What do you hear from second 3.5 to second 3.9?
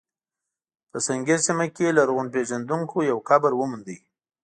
وموند.